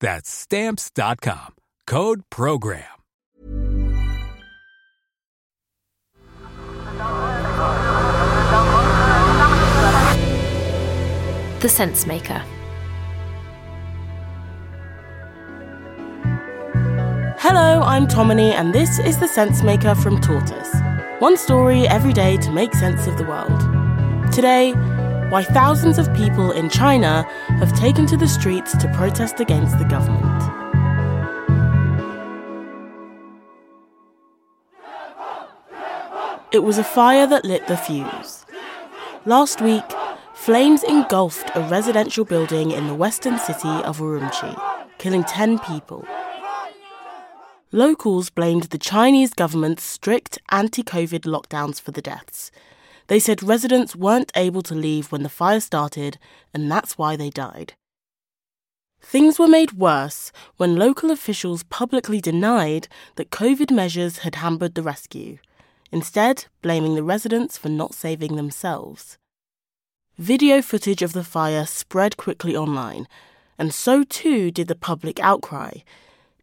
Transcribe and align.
That's 0.00 0.30
stamps.com. 0.30 1.54
Code 1.86 2.22
program. 2.30 2.84
The 11.60 11.68
Sense 11.68 12.06
Maker. 12.06 12.44
Hello, 17.38 17.80
I'm 17.82 18.06
Tomini, 18.06 18.52
and 18.52 18.74
this 18.74 18.98
is 18.98 19.18
The 19.18 19.28
Sense 19.28 19.62
Maker 19.62 19.94
from 19.94 20.20
Tortoise. 20.20 20.74
One 21.20 21.36
story 21.36 21.88
every 21.88 22.12
day 22.12 22.36
to 22.38 22.50
make 22.50 22.74
sense 22.74 23.06
of 23.06 23.16
the 23.16 23.24
world. 23.24 24.32
Today, 24.32 24.74
why 25.30 25.42
thousands 25.42 25.98
of 25.98 26.12
people 26.14 26.52
in 26.52 26.68
China 26.68 27.22
have 27.58 27.76
taken 27.76 28.06
to 28.06 28.16
the 28.16 28.28
streets 28.28 28.76
to 28.76 28.92
protest 28.94 29.40
against 29.40 29.78
the 29.78 29.84
government. 29.84 30.42
It 36.52 36.62
was 36.62 36.78
a 36.78 36.84
fire 36.84 37.26
that 37.26 37.44
lit 37.44 37.66
the 37.66 37.76
fuse. 37.76 38.46
Last 39.24 39.60
week, 39.60 39.84
flames 40.32 40.84
engulfed 40.84 41.50
a 41.56 41.60
residential 41.68 42.24
building 42.24 42.70
in 42.70 42.86
the 42.86 42.94
western 42.94 43.38
city 43.38 43.68
of 43.68 43.98
Urumqi, 43.98 44.56
killing 44.98 45.24
10 45.24 45.58
people. 45.58 46.06
Locals 47.72 48.30
blamed 48.30 48.64
the 48.64 48.78
Chinese 48.78 49.34
government's 49.34 49.82
strict 49.82 50.38
anti 50.50 50.84
COVID 50.84 51.22
lockdowns 51.22 51.80
for 51.80 51.90
the 51.90 52.00
deaths. 52.00 52.52
They 53.08 53.18
said 53.18 53.42
residents 53.42 53.94
weren't 53.94 54.32
able 54.34 54.62
to 54.62 54.74
leave 54.74 55.12
when 55.12 55.22
the 55.22 55.28
fire 55.28 55.60
started, 55.60 56.18
and 56.52 56.70
that's 56.70 56.98
why 56.98 57.16
they 57.16 57.30
died. 57.30 57.74
Things 59.00 59.38
were 59.38 59.46
made 59.46 59.72
worse 59.72 60.32
when 60.56 60.76
local 60.76 61.12
officials 61.12 61.62
publicly 61.64 62.20
denied 62.20 62.88
that 63.14 63.30
COVID 63.30 63.70
measures 63.70 64.18
had 64.18 64.36
hampered 64.36 64.74
the 64.74 64.82
rescue, 64.82 65.38
instead, 65.92 66.46
blaming 66.62 66.96
the 66.96 67.04
residents 67.04 67.56
for 67.56 67.68
not 67.68 67.94
saving 67.94 68.34
themselves. 68.34 69.18
Video 70.18 70.60
footage 70.60 71.02
of 71.02 71.12
the 71.12 71.22
fire 71.22 71.66
spread 71.66 72.16
quickly 72.16 72.56
online, 72.56 73.06
and 73.58 73.72
so 73.72 74.02
too 74.02 74.50
did 74.50 74.66
the 74.66 74.74
public 74.74 75.20
outcry. 75.20 75.72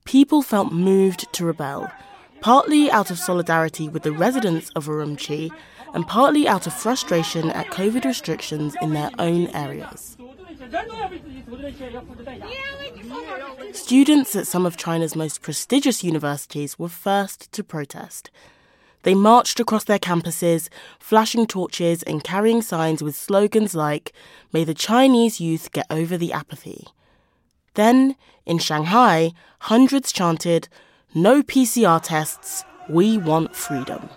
People 0.06 0.42
felt 0.42 0.72
moved 0.72 1.32
to 1.34 1.46
rebel, 1.46 1.92
partly 2.40 2.90
out 2.92 3.12
of 3.12 3.20
solidarity 3.20 3.90
with 3.90 4.04
the 4.04 4.12
residents 4.12 4.70
of 4.76 4.86
Urumqi 4.86 5.52
and 5.94 6.08
partly 6.08 6.48
out 6.48 6.68
of 6.68 6.74
frustration 6.74 7.50
at 7.52 7.68
COVID 7.68 8.04
restrictions 8.04 8.76
in 8.82 8.94
their 8.94 9.12
own 9.20 9.48
areas. 9.48 10.18
Students 13.72 14.36
at 14.36 14.48
some 14.48 14.66
of 14.66 14.78
China's 14.78 15.16
most 15.16 15.42
prestigious 15.42 16.04
universities 16.04 16.78
were 16.80 16.90
first 16.90 17.52
to 17.52 17.64
protest. 17.64 18.32
They 19.04 19.14
marched 19.14 19.60
across 19.60 19.84
their 19.84 20.00
campuses, 20.00 20.70
flashing 21.00 21.46
torches 21.46 22.04
and 22.04 22.24
carrying 22.24 22.62
signs 22.62 23.04
with 23.04 23.16
slogans 23.16 23.76
like, 23.76 24.14
May 24.52 24.64
the 24.64 24.74
Chinese 24.74 25.42
youth 25.42 25.72
get 25.72 25.86
over 25.90 26.18
the 26.18 26.32
apathy. 26.34 26.88
Then, 27.74 28.16
in 28.46 28.60
Shanghai, 28.60 29.32
hundreds 29.60 30.12
chanted, 30.12 30.70
No 31.14 31.44
PCR 31.44 32.02
tests, 32.02 32.64
we 32.90 33.18
want 33.18 33.56
freedom. 33.56 34.10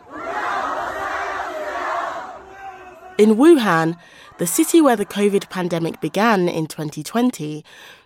In 3.19 3.37
Wuhan, 3.37 3.97
the 4.37 4.47
city 4.47 4.83
where 4.83 4.95
the 4.97 5.07
COVID 5.07 5.49
pandemic 5.49 6.03
began 6.03 6.51
in 6.51 6.67
2020, 6.67 7.65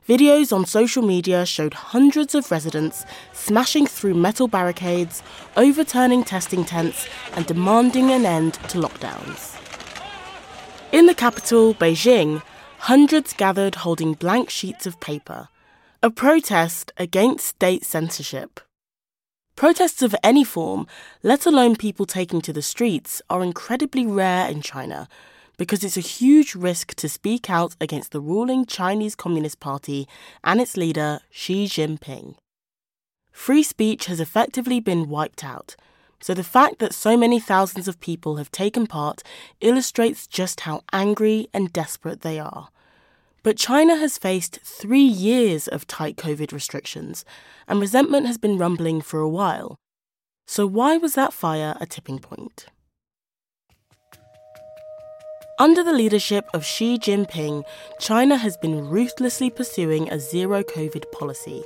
videos 0.09 0.53
on 0.53 0.65
social 0.65 1.03
media 1.03 1.45
showed 1.45 1.75
hundreds 1.75 2.33
of 2.37 2.49
residents 2.53 3.05
smashing 3.33 3.89
through 3.89 4.15
metal 4.15 4.47
barricades, 4.47 5.21
overturning 5.57 6.23
testing 6.23 6.65
tents, 6.65 7.09
and 7.33 7.45
demanding 7.47 8.13
an 8.13 8.25
end 8.25 8.55
to 8.69 8.79
lockdowns. 8.79 9.57
In 10.93 11.07
the 11.07 11.15
capital, 11.15 11.75
Beijing, 11.75 12.41
hundreds 12.79 13.33
gathered 13.33 13.75
holding 13.77 14.13
blank 14.13 14.49
sheets 14.49 14.87
of 14.87 15.01
paper, 15.01 15.49
a 16.05 16.11
protest 16.11 16.93
against 16.99 17.49
state 17.49 17.85
censorship. 17.85 18.61
Protests 19.61 20.01
of 20.01 20.17
any 20.23 20.43
form, 20.43 20.87
let 21.23 21.45
alone 21.45 21.77
people 21.77 22.07
taking 22.07 22.41
to 22.41 22.51
the 22.51 22.63
streets, 22.63 23.21
are 23.29 23.43
incredibly 23.43 24.07
rare 24.07 24.49
in 24.49 24.63
China 24.63 25.07
because 25.59 25.85
it's 25.85 25.99
a 25.99 26.13
huge 26.19 26.55
risk 26.55 26.95
to 26.95 27.11
speak 27.11 27.51
out 27.51 27.77
against 27.79 28.13
the 28.13 28.23
ruling 28.23 28.65
Chinese 28.65 29.15
Communist 29.15 29.61
Party 29.61 30.09
and 30.43 30.63
its 30.63 30.79
leader, 30.79 31.21
Xi 31.31 31.67
Jinping. 31.67 32.37
Free 33.33 33.63
speech 33.63 34.07
has 34.07 34.19
effectively 34.19 34.81
been 34.81 35.11
wiped 35.11 35.45
out, 35.45 35.77
so 36.23 36.33
the 36.33 36.43
fact 36.43 36.79
that 36.79 36.95
so 36.95 37.15
many 37.15 37.39
thousands 37.39 37.87
of 37.87 38.01
people 38.01 38.37
have 38.37 38.51
taken 38.51 38.87
part 38.87 39.23
illustrates 39.61 40.27
just 40.27 40.61
how 40.61 40.81
angry 40.91 41.49
and 41.53 41.71
desperate 41.71 42.23
they 42.23 42.39
are. 42.39 42.71
But 43.43 43.57
China 43.57 43.97
has 43.97 44.19
faced 44.19 44.61
three 44.63 45.01
years 45.01 45.67
of 45.67 45.87
tight 45.87 46.17
COVID 46.17 46.53
restrictions, 46.53 47.25
and 47.67 47.81
resentment 47.81 48.27
has 48.27 48.37
been 48.37 48.59
rumbling 48.59 49.01
for 49.01 49.21
a 49.21 49.29
while. 49.29 49.77
So, 50.47 50.67
why 50.67 50.99
was 50.99 51.15
that 51.15 51.33
fire 51.33 51.77
a 51.81 51.87
tipping 51.87 52.19
point? 52.19 52.67
Under 55.59 55.85
the 55.85 55.93
leadership 55.93 56.49
of 56.55 56.65
Xi 56.65 56.99
Jinping, 56.99 57.65
China 57.99 58.37
has 58.37 58.57
been 58.57 58.89
ruthlessly 58.89 59.51
pursuing 59.51 60.11
a 60.11 60.19
zero 60.19 60.63
COVID 60.63 61.11
policy, 61.13 61.63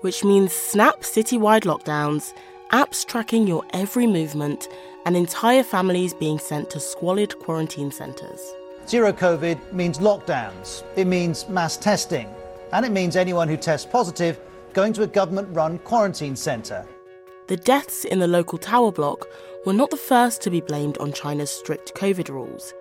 which 0.00 0.24
means 0.24 0.52
snap 0.52 1.00
citywide 1.00 1.62
lockdowns, 1.62 2.32
apps 2.72 3.06
tracking 3.06 3.46
your 3.46 3.64
every 3.72 4.06
movement, 4.06 4.68
and 5.04 5.16
entire 5.16 5.62
families 5.62 6.12
being 6.12 6.38
sent 6.38 6.70
to 6.70 6.80
squalid 6.80 7.38
quarantine 7.38 7.90
centres. 7.90 8.40
Zero 8.88 9.12
COVID 9.12 9.72
means 9.72 9.98
lockdowns, 9.98 10.84
it 10.94 11.08
means 11.08 11.48
mass 11.48 11.76
testing, 11.76 12.28
and 12.72 12.86
it 12.86 12.92
means 12.92 13.16
anyone 13.16 13.48
who 13.48 13.56
tests 13.56 13.84
positive 13.84 14.38
going 14.74 14.92
to 14.92 15.02
a 15.02 15.08
government 15.08 15.48
run 15.50 15.80
quarantine 15.80 16.36
centre. 16.36 16.86
The 17.48 17.56
deaths 17.56 18.04
in 18.04 18.20
the 18.20 18.28
local 18.28 18.58
tower 18.58 18.92
block 18.92 19.26
were 19.64 19.72
not 19.72 19.90
the 19.90 19.96
first 19.96 20.40
to 20.42 20.50
be 20.50 20.60
blamed 20.60 20.98
on 20.98 21.12
China's 21.12 21.50
strict 21.50 21.94
COVID 21.94 22.28
rules. 22.28 22.74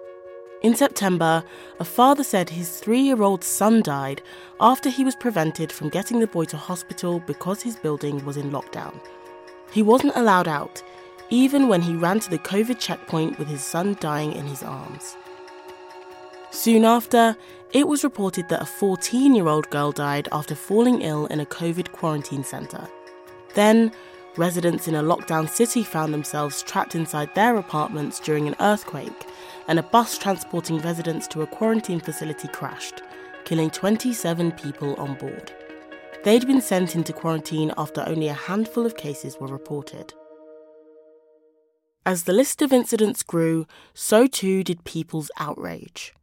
In 0.62 0.76
September, 0.76 1.44
a 1.80 1.84
father 1.84 2.24
said 2.24 2.52
his 2.52 2.80
three 2.80 3.02
year 3.02 3.24
old 3.24 3.44
son 3.44 3.82
died 3.82 4.22
after 4.60 4.92
he 4.92 5.04
was 5.04 5.16
prevented 5.16 5.72
from 5.72 5.90
getting 5.90 6.20
the 6.20 6.28
boy 6.28 6.46
to 6.46 6.58
hospital 6.58 7.20
because 7.26 7.64
his 7.64 7.78
building 7.78 8.24
was 8.26 8.38
in 8.38 8.52
lockdown. 8.52 9.00
He 9.72 9.82
wasn't 9.82 10.16
allowed 10.16 10.48
out, 10.48 10.84
even 11.32 11.68
when 11.68 11.82
he 11.82 11.96
ran 11.96 12.20
to 12.20 12.30
the 12.30 12.38
COVID 12.38 12.80
checkpoint 12.80 13.40
with 13.40 13.48
his 13.48 13.64
son 13.64 13.98
dying 14.00 14.34
in 14.34 14.46
his 14.46 14.62
arms. 14.62 15.18
Soon 16.56 16.86
after, 16.86 17.36
it 17.74 17.86
was 17.86 18.06
reported 18.06 18.48
that 18.48 18.62
a 18.62 18.66
14 18.66 19.36
year 19.36 19.50
old 19.50 19.70
girl 19.72 19.92
died 19.92 20.30
after 20.32 20.56
falling 20.56 21.02
ill 21.02 21.26
in 21.26 21.42
a 21.42 21.46
COVID 21.46 21.92
quarantine 21.92 22.46
centre. 22.46 22.88
Then, 23.56 23.92
residents 24.38 24.88
in 24.88 24.96
a 24.96 25.04
lockdown 25.04 25.50
city 25.50 25.84
found 25.84 26.14
themselves 26.14 26.64
trapped 26.64 26.96
inside 26.96 27.36
their 27.36 27.58
apartments 27.58 28.22
during 28.22 28.48
an 28.48 28.56
earthquake, 28.62 29.28
and 29.68 29.78
a 29.78 29.84
bus 29.84 30.18
transporting 30.18 30.80
residents 30.80 31.28
to 31.28 31.42
a 31.42 31.48
quarantine 31.48 32.00
facility 32.00 32.48
crashed, 32.48 33.02
killing 33.44 33.70
27 33.70 34.54
people 34.54 34.96
on 34.96 35.16
board. 35.16 35.52
They'd 36.24 36.48
been 36.48 36.62
sent 36.62 36.96
into 36.96 37.12
quarantine 37.12 37.74
after 37.78 38.02
only 38.08 38.30
a 38.30 38.34
handful 38.34 38.86
of 38.86 38.96
cases 38.96 39.38
were 39.42 39.48
reported. 39.48 40.14
As 42.06 42.24
the 42.24 42.34
list 42.34 42.62
of 42.62 42.72
incidents 42.72 43.24
grew, 43.24 43.68
so 43.94 44.26
too 44.26 44.64
did 44.64 44.86
people's 44.86 45.30
outrage. 45.38 46.14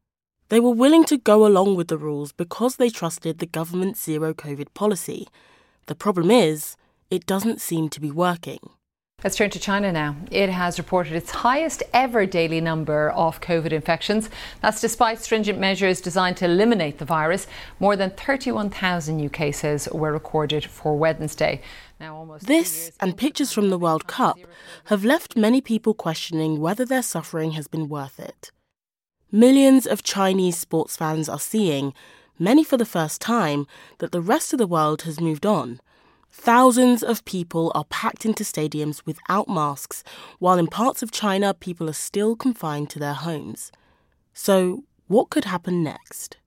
They 0.53 0.61
were 0.61 0.71
willing 0.73 1.05
to 1.05 1.17
go 1.17 1.47
along 1.47 1.77
with 1.77 1.89
the 1.89 1.97
rules 1.97 2.31
because 2.31 2.77
they 2.77 2.91
trusted 2.91 3.39
the 3.39 3.47
government's 3.47 4.05
zero 4.05 4.35
COVID 4.35 4.75
policy. 4.75 5.27
The 5.87 5.95
problem 5.95 6.31
is, 6.31 6.77
it 7.09 7.25
doesn't 7.25 7.63
seem 7.63 7.89
to 7.89 7.99
be 7.99 8.11
working. 8.11 8.59
Let's 9.25 9.37
turn 9.37 9.49
to 9.49 9.59
China 9.59 9.91
now. 9.91 10.15
It 10.31 10.51
has 10.51 10.77
reported 10.77 11.15
its 11.15 11.31
highest 11.31 11.83
ever 11.95 12.27
daily 12.27 12.61
number 12.61 13.09
of 13.13 13.41
COVID 13.41 13.73
infections. 13.73 14.29
That's 14.61 14.83
despite 14.83 15.23
stringent 15.23 15.59
measures 15.59 16.03
designed 16.03 16.37
to 16.37 16.45
eliminate 16.45 16.99
the 16.99 17.07
virus. 17.07 17.47
More 17.81 17.97
than 17.97 18.11
31,000 18.11 19.17
new 19.17 19.31
cases 19.31 19.89
were 19.91 20.13
recorded 20.13 20.67
for 20.67 20.99
Wednesday. 20.99 21.63
Now, 21.99 22.37
this 22.43 22.93
and 23.01 23.17
pictures 23.17 23.55
from 23.55 23.71
the 23.71 23.79
World 23.79 24.07
Cup 24.07 24.37
have 24.87 25.03
left 25.03 25.35
many 25.35 25.63
people 25.63 25.95
questioning 25.95 26.61
whether 26.61 26.85
their 26.85 27.01
suffering 27.01 27.53
has 27.53 27.69
been 27.69 27.89
worth 27.89 28.21
it. 28.21 28.51
Millions 29.33 29.87
of 29.87 30.03
Chinese 30.03 30.57
sports 30.59 30.97
fans 30.97 31.29
are 31.29 31.41
seeing, 31.41 31.93
many 32.39 32.63
for 32.63 32.77
the 32.77 32.85
first 32.85 33.21
time, 33.21 33.67
that 33.99 34.13
the 34.13 34.21
rest 34.21 34.53
of 34.53 34.59
the 34.59 34.67
world 34.67 35.03
has 35.03 35.21
moved 35.21 35.45
on 35.45 35.81
Thousands 36.35 37.03
of 37.03 37.27
people 37.27 37.71
are 37.75 37.85
packed 37.85 38.25
into 38.25 38.43
stadiums 38.43 39.05
without 39.05 39.49
masks, 39.49 40.03
while 40.39 40.59
in 40.59 40.67
parts 40.67 41.03
of 41.03 41.13
China, 41.13 41.53
people 41.53 41.91
are 41.91 41.93
still 41.93 42.35
confined 42.35 42.89
to 42.91 42.99
their 42.99 43.13
homes. 43.13 43.71
So, 44.33 44.85
what 45.09 45.29
could 45.29 45.45
happen 45.45 45.85
next? 45.85 46.39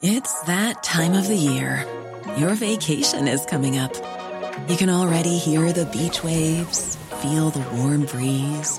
It's 0.00 0.40
that 0.42 0.84
time 0.84 1.14
of 1.14 1.26
the 1.26 1.36
year. 1.36 1.84
Your 2.38 2.54
vacation 2.54 3.26
is 3.26 3.44
coming 3.44 3.76
up. 3.76 3.92
You 4.68 4.76
can 4.76 4.90
already 4.90 5.36
hear 5.36 5.72
the 5.72 5.86
beach 5.86 6.22
waves, 6.22 6.96
feel 7.20 7.50
the 7.50 7.68
warm 7.76 8.04
breeze, 8.04 8.78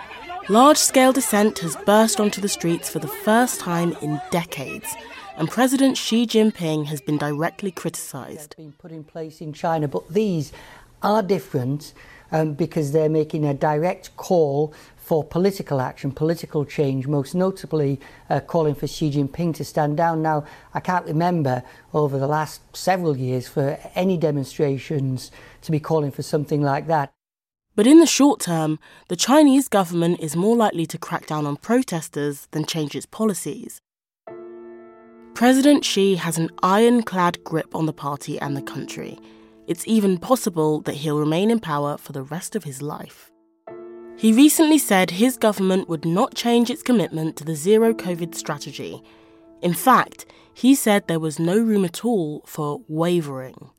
Large 0.49 0.77
scale 0.77 1.13
dissent 1.13 1.59
has 1.59 1.75
burst 1.85 2.19
onto 2.19 2.41
the 2.41 2.49
streets 2.49 2.89
for 2.89 2.99
the 2.99 3.07
first 3.07 3.59
time 3.59 3.95
in 4.01 4.21
decades 4.31 4.95
and 5.37 5.49
President 5.49 5.97
Xi 5.97 6.27
Jinping 6.27 6.85
has 6.85 7.01
been 7.01 7.17
directly 7.17 7.71
criticised. 7.71 8.55
Been 8.57 8.73
put 8.73 8.91
in 8.91 9.03
place 9.03 9.41
in 9.41 9.53
China, 9.53 9.87
but 9.87 10.07
these 10.09 10.51
are 11.01 11.23
different 11.23 11.93
um, 12.31 12.53
because 12.53 12.91
they're 12.91 13.09
making 13.09 13.45
a 13.45 13.53
direct 13.53 14.15
call 14.17 14.73
for 14.97 15.23
political 15.23 15.81
action, 15.81 16.11
political 16.11 16.63
change, 16.63 17.07
most 17.07 17.33
notably 17.33 17.99
uh, 18.29 18.39
calling 18.39 18.75
for 18.75 18.87
Xi 18.87 19.11
Jinping 19.11 19.55
to 19.55 19.65
stand 19.65 19.97
down. 19.97 20.21
Now, 20.21 20.45
I 20.73 20.79
can't 20.79 21.05
remember 21.05 21.63
over 21.93 22.19
the 22.19 22.27
last 22.27 22.61
several 22.75 23.17
years 23.17 23.47
for 23.47 23.79
any 23.95 24.17
demonstrations 24.17 25.31
to 25.63 25.71
be 25.71 25.79
calling 25.79 26.11
for 26.11 26.21
something 26.21 26.61
like 26.61 26.87
that. 26.87 27.11
But 27.75 27.87
in 27.87 27.99
the 27.99 28.05
short 28.05 28.41
term, 28.41 28.79
the 29.07 29.15
Chinese 29.15 29.69
government 29.69 30.19
is 30.19 30.35
more 30.35 30.55
likely 30.55 30.85
to 30.87 30.97
crack 30.97 31.25
down 31.25 31.45
on 31.45 31.55
protesters 31.55 32.47
than 32.51 32.65
change 32.65 32.95
its 32.95 33.05
policies. 33.05 33.81
President 35.33 35.85
Xi 35.85 36.15
has 36.15 36.37
an 36.37 36.49
ironclad 36.61 37.43
grip 37.43 37.73
on 37.73 37.85
the 37.85 37.93
party 37.93 38.37
and 38.39 38.55
the 38.55 38.61
country. 38.61 39.17
It's 39.67 39.87
even 39.87 40.17
possible 40.17 40.81
that 40.81 40.95
he'll 40.95 41.17
remain 41.17 41.49
in 41.49 41.59
power 41.59 41.97
for 41.97 42.11
the 42.11 42.23
rest 42.23 42.55
of 42.55 42.65
his 42.65 42.81
life. 42.81 43.31
He 44.17 44.33
recently 44.33 44.77
said 44.77 45.09
his 45.09 45.37
government 45.37 45.87
would 45.87 46.05
not 46.05 46.35
change 46.35 46.69
its 46.69 46.83
commitment 46.83 47.37
to 47.37 47.45
the 47.45 47.55
zero 47.55 47.93
COVID 47.93 48.35
strategy. 48.35 49.01
In 49.61 49.73
fact, 49.73 50.25
he 50.53 50.75
said 50.75 51.07
there 51.07 51.19
was 51.19 51.39
no 51.39 51.57
room 51.57 51.85
at 51.85 52.03
all 52.03 52.43
for 52.45 52.81
wavering. 52.87 53.69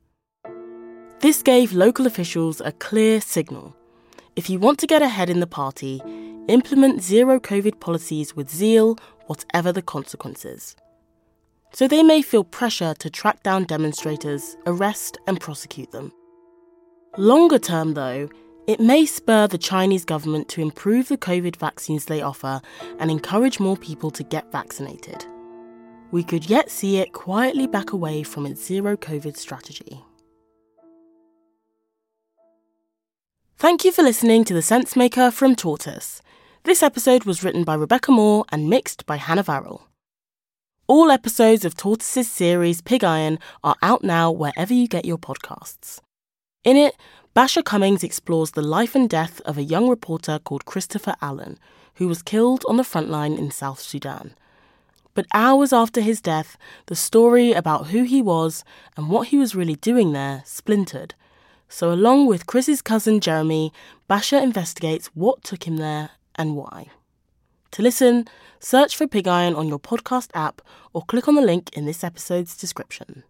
This 1.21 1.43
gave 1.43 1.73
local 1.73 2.06
officials 2.06 2.61
a 2.62 2.73
clear 2.73 3.21
signal. 3.21 3.77
If 4.37 4.49
you 4.49 4.58
want 4.58 4.79
to 4.81 4.87
get 4.87 5.02
ahead 5.02 5.31
in 5.31 5.40
the 5.40 5.46
party, 5.46 6.00
implement 6.49 7.02
zero 7.02 7.38
COVID 7.38 7.81
policies 7.81 8.34
with 8.34 8.50
zeal, 8.50 8.99
whatever 9.26 9.73
the 9.73 9.82
consequences 9.82 10.76
so 11.73 11.88
they 11.88 12.02
may 12.02 12.23
feel 12.23 12.44
pressure 12.44 12.94
to 12.94 13.11
track 13.11 13.43
down 13.43 13.64
demonstrators, 13.64 14.56
arrest, 14.67 15.19
and 15.26 15.40
prosecute 15.40 15.90
them. 15.90 16.12
Longer 17.17 17.58
term, 17.58 17.94
though, 17.94 18.29
it 18.67 18.81
may 18.81 19.06
spur 19.06 19.46
the 19.46 19.58
Chinese 19.58 20.05
government 20.05 20.49
to 20.50 20.61
improve 20.61 21.08
the 21.08 21.19
COVID 21.19 21.56
vaccines 21.56 22.05
they 22.05 22.23
offer 22.23 22.61
and 22.99 23.11
encourage 23.11 23.58
more 23.58 23.76
people 23.76 24.11
to 24.12 24.23
get 24.23 24.52
vaccinated. 24.52 25.26
We 26.11 26.23
could 26.23 26.49
yet 26.49 26.70
see 26.70 26.99
it 26.99 27.12
quietly 27.12 27.67
back 27.67 27.93
away 27.93 28.23
from 28.23 28.46
its 28.46 28.64
zero 28.64 28.96
COVID 28.96 29.37
strategy. 29.37 30.05
Thank 33.62 33.85
you 33.85 33.93
for 33.93 34.03
listening 34.03 34.43
to 34.47 34.55
The 34.55 34.61
Sensemaker 34.61 35.32
from 35.32 35.55
Tortoise. 35.55 36.20
This 36.64 36.82
episode 36.82 37.23
was 37.23 37.44
written 37.44 37.62
by 37.62 37.75
Rebecca 37.75 38.11
Moore 38.11 38.44
and 38.50 38.69
mixed 38.69 39.06
by 39.06 39.19
Hannah 39.19 39.44
Varrell. 39.44 39.82
All 40.88 41.12
episodes 41.12 41.64
of 41.64 41.76
Tortoise's 41.76 42.29
series 42.29 42.81
Pig 42.81 43.05
Iron 43.05 43.38
are 43.62 43.76
out 43.81 44.03
now 44.03 44.32
wherever 44.32 44.75
you 44.75 44.88
get 44.88 45.05
your 45.05 45.17
podcasts. 45.17 46.00
In 46.64 46.76
it, 46.76 46.97
Basia 47.37 47.62
Cummings 47.62 48.03
explores 48.03 48.50
the 48.50 48.62
life 48.62 48.97
and 48.97 49.09
death 49.09 49.41
of 49.43 49.56
a 49.56 49.62
young 49.62 49.88
reporter 49.88 50.41
called 50.41 50.64
Christopher 50.64 51.14
Allen, 51.23 51.56
who 51.94 52.09
was 52.09 52.20
killed 52.20 52.64
on 52.67 52.79
the 52.79 52.82
front 52.82 53.11
line 53.11 53.35
in 53.35 53.53
South 53.53 53.79
Sudan. 53.79 54.35
But 55.14 55.26
hours 55.32 55.73
after 55.73 56.00
his 56.00 56.20
death, 56.20 56.59
the 56.87 56.97
story 56.97 57.53
about 57.53 57.87
who 57.87 58.03
he 58.03 58.23
was 58.23 58.64
and 58.97 59.09
what 59.09 59.29
he 59.29 59.38
was 59.38 59.55
really 59.55 59.76
doing 59.76 60.11
there 60.11 60.43
splintered. 60.47 61.14
So, 61.73 61.91
along 61.91 62.27
with 62.27 62.47
Chris's 62.47 62.83
cousin 62.83 63.19
Jeremy, 63.19 63.73
Basia 64.07 64.43
investigates 64.43 65.07
what 65.15 65.43
took 65.43 65.67
him 65.67 65.79
there 65.79 66.11
and 66.35 66.55
why. 66.55 66.88
To 67.71 67.81
listen, 67.81 68.29
search 68.61 68.95
for 68.95 69.07
Pig 69.07 69.26
Iron 69.26 69.55
on 69.55 69.69
your 69.69 69.79
podcast 69.79 70.29
app 70.35 70.61
or 70.93 71.02
click 71.02 71.29
on 71.29 71.35
the 71.35 71.41
link 71.41 71.71
in 71.73 71.87
this 71.87 72.05
episode's 72.05 72.59
description. 72.59 73.25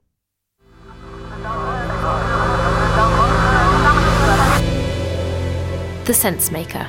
The 6.05 6.13
Sense 6.13 6.51
Maker. 6.51 6.89